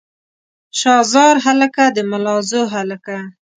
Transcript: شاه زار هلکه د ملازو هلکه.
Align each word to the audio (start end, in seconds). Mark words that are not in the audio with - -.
شاه 0.79 1.01
زار 1.13 1.35
هلکه 1.45 1.83
د 1.95 1.97
ملازو 2.11 2.61
هلکه. 2.75 3.17